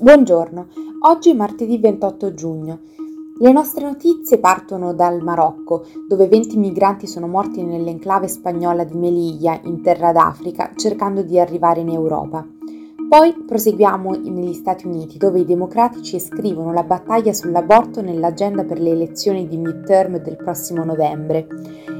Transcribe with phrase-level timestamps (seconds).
[0.00, 0.68] Buongiorno,
[1.08, 2.78] oggi è martedì 28 giugno.
[3.36, 9.58] Le nostre notizie partono dal Marocco, dove 20 migranti sono morti nell'enclave spagnola di Melilla,
[9.64, 12.46] in terra d'Africa, cercando di arrivare in Europa.
[13.08, 18.90] Poi proseguiamo negli Stati Uniti, dove i democratici iscrivono la battaglia sull'aborto nell'agenda per le
[18.90, 21.48] elezioni di midterm del prossimo novembre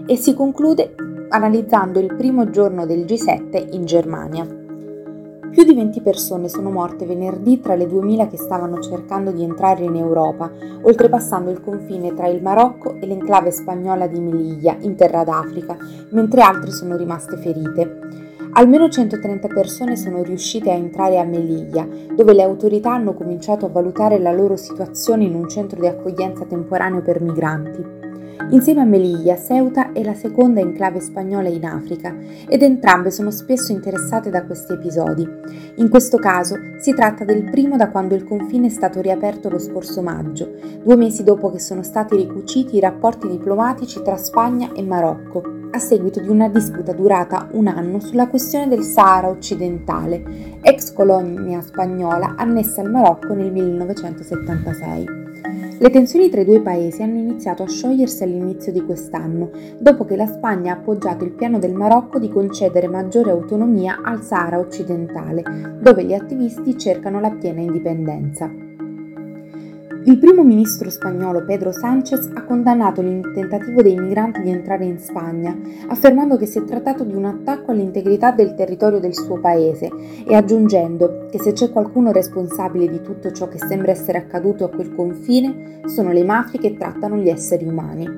[0.06, 0.94] e si conclude
[1.30, 4.57] analizzando il primo giorno del G7 in Germania.
[5.50, 9.82] Più di 20 persone sono morte venerdì tra le 2000 che stavano cercando di entrare
[9.82, 10.50] in Europa,
[10.82, 15.76] oltrepassando il confine tra il Marocco e l'enclave spagnola di Melilla, in terra d'Africa,
[16.10, 17.98] mentre altre sono rimaste ferite.
[18.52, 23.70] Almeno 130 persone sono riuscite a entrare a Melilla, dove le autorità hanno cominciato a
[23.70, 27.98] valutare la loro situazione in un centro di accoglienza temporaneo per migranti.
[28.51, 32.16] Insieme a Melilla, Ceuta è la seconda enclave spagnola in Africa
[32.48, 35.29] ed entrambe sono spesso interessate da questi episodi.
[35.77, 39.59] In questo caso si tratta del primo da quando il confine è stato riaperto lo
[39.59, 40.51] scorso maggio,
[40.82, 45.79] due mesi dopo che sono stati ricuciti i rapporti diplomatici tra Spagna e Marocco, a
[45.79, 52.34] seguito di una disputa durata un anno sulla questione del Sahara occidentale, ex colonia spagnola
[52.38, 55.27] annessa al Marocco nel 1976.
[55.80, 60.16] Le tensioni tra i due paesi hanno iniziato a sciogliersi all'inizio di quest'anno, dopo che
[60.16, 65.78] la Spagna ha appoggiato il piano del Marocco di concedere maggiore autonomia al Sahara occidentale,
[65.81, 68.68] dove gli attivisti cercano la piena indipendenza.
[70.09, 74.98] Il primo ministro spagnolo Pedro Sánchez ha condannato il tentativo dei migranti di entrare in
[74.98, 75.54] Spagna,
[75.88, 79.91] affermando che si è trattato di un attacco all'integrità del territorio del suo paese
[80.26, 84.70] e aggiungendo che se c'è qualcuno responsabile di tutto ciò che sembra essere accaduto a
[84.70, 88.09] quel confine sono le mafie che trattano gli esseri umani.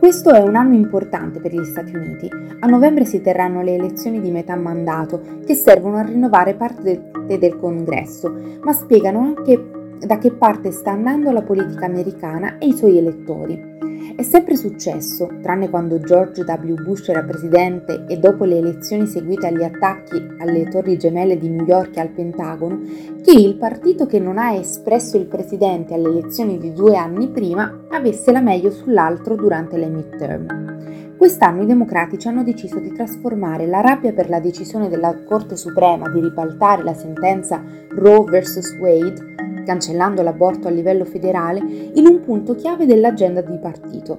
[0.00, 2.28] Questo è un anno importante per gli Stati Uniti.
[2.58, 7.56] A novembre si terranno le elezioni di metà mandato che servono a rinnovare parte del
[7.58, 12.98] Congresso, ma spiegano anche da che parte sta andando la politica americana e i suoi
[12.98, 13.74] elettori.
[14.16, 16.74] È sempre successo, tranne quando George W.
[16.82, 21.66] Bush era presidente e dopo le elezioni seguite agli attacchi alle torri gemelle di New
[21.66, 22.80] York e al Pentagono,
[23.22, 27.84] che il partito che non ha espresso il presidente alle elezioni di due anni prima
[27.90, 31.14] avesse la meglio sull'altro durante le midterm.
[31.16, 36.08] Quest'anno i democratici hanno deciso di trasformare la rabbia per la decisione della Corte Suprema
[36.08, 38.78] di ribaltare la sentenza Roe vs.
[38.78, 39.34] Wade
[39.66, 44.16] cancellando l'aborto a livello federale, in un punto chiave dell'agenda di partito.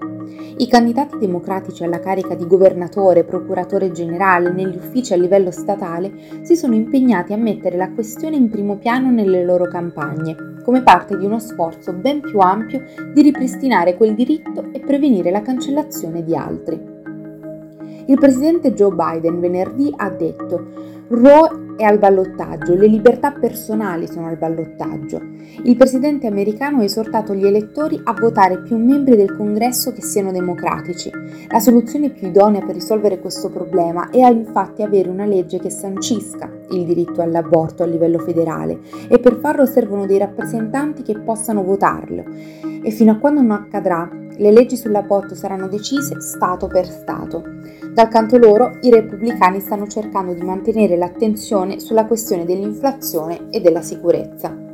[0.57, 6.55] I candidati democratici alla carica di governatore, procuratore generale negli uffici a livello statale si
[6.55, 11.25] sono impegnati a mettere la questione in primo piano nelle loro campagne, come parte di
[11.25, 12.83] uno sforzo ben più ampio
[13.13, 16.96] di ripristinare quel diritto e prevenire la cancellazione di altri.
[18.07, 24.27] Il presidente Joe Biden venerdì ha detto Roe è al ballottaggio, le libertà personali sono
[24.27, 25.21] al ballottaggio.
[25.63, 30.31] Il presidente americano ha esortato gli elettori a votare più membri del congresso che siano
[30.31, 31.11] democratici.
[31.49, 36.49] La soluzione più idonea per risolvere questo problema è infatti avere una legge che sancisca
[36.71, 42.23] il diritto all'aborto a livello federale e per farlo servono dei rappresentanti che possano votarlo.
[42.81, 47.43] E fino a quando non accadrà, le leggi sull'aborto saranno decise Stato per Stato.
[47.93, 53.81] Dal canto loro, i repubblicani stanno cercando di mantenere l'attenzione sulla questione dell'inflazione e della
[53.81, 54.66] sicurezza.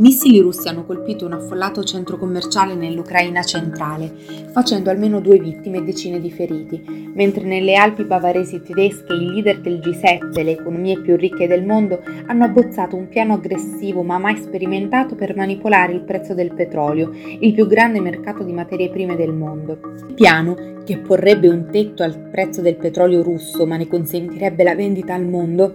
[0.00, 4.10] Missili russi hanno colpito un affollato centro commerciale nell'Ucraina centrale,
[4.50, 9.60] facendo almeno due vittime e decine di feriti, mentre nelle Alpi bavaresi tedesche i leader
[9.60, 14.38] del G7, le economie più ricche del mondo, hanno abbozzato un piano aggressivo ma mai
[14.38, 19.34] sperimentato per manipolare il prezzo del petrolio, il più grande mercato di materie prime del
[19.34, 19.80] mondo.
[20.08, 24.74] Il piano, che porrebbe un tetto al prezzo del petrolio russo ma ne consentirebbe la
[24.74, 25.74] vendita al mondo,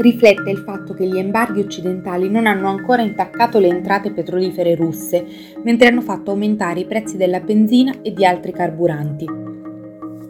[0.00, 5.24] riflette il fatto che gli embarghi occidentali non hanno ancora intaccato le entrate petrolifere russe,
[5.62, 9.26] mentre hanno fatto aumentare i prezzi della benzina e di altri carburanti.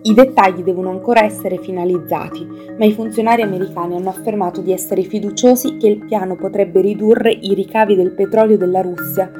[0.03, 2.47] I dettagli devono ancora essere finalizzati,
[2.78, 7.52] ma i funzionari americani hanno affermato di essere fiduciosi che il piano potrebbe ridurre i
[7.52, 9.31] ricavi del petrolio della Russia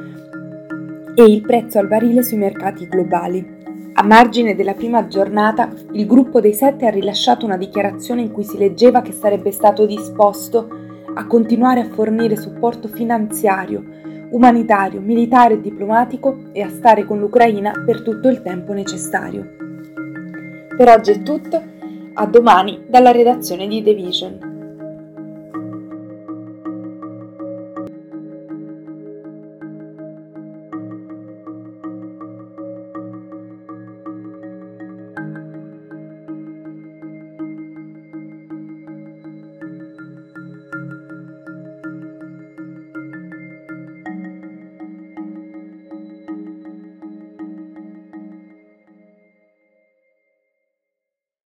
[1.15, 3.60] e il prezzo al barile sui mercati globali.
[3.93, 8.43] A margine della prima giornata, il gruppo dei sette ha rilasciato una dichiarazione in cui
[8.43, 10.69] si leggeva che sarebbe stato disposto
[11.13, 13.83] a continuare a fornire supporto finanziario,
[14.29, 19.55] umanitario, militare e diplomatico e a stare con l'Ucraina per tutto il tempo necessario.
[20.75, 21.61] Per oggi è tutto,
[22.13, 24.50] a domani dalla redazione di The Vision.